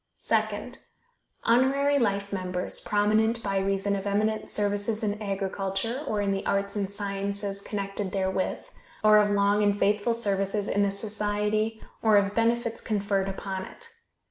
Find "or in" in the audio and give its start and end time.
6.07-6.31